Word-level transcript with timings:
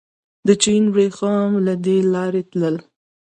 د 0.47 0.49
چین 0.63 0.83
وریښم 0.95 1.51
له 1.65 1.73
دې 1.85 1.97
لارې 2.13 2.41
تلل 2.51 2.75